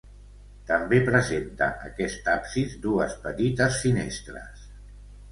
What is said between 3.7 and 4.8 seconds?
finestres.